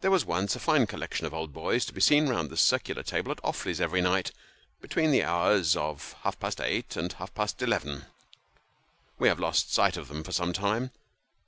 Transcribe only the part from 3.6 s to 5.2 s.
every night, between